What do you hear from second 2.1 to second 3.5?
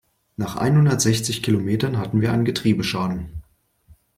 wir einen Getriebeschaden.